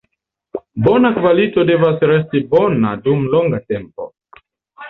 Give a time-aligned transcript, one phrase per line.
[0.85, 4.09] Bona kvalito devas resti bona dum longa tempo.